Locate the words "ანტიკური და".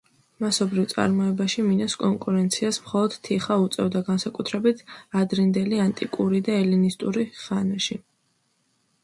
5.85-6.59